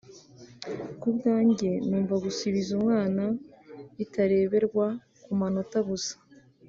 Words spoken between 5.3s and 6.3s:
manota gusa